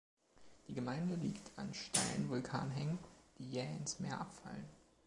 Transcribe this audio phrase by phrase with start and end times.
[0.67, 2.97] Die Gemeinde liegt an steilen Vulkanhängen,
[3.37, 4.65] die jäh ins Meer abfallen.